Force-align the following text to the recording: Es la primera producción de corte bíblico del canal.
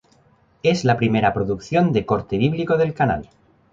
Es 0.63 0.83
la 0.83 0.97
primera 0.97 1.31
producción 1.31 1.93
de 1.93 2.07
corte 2.07 2.39
bíblico 2.39 2.75
del 2.75 2.95
canal. 2.95 3.29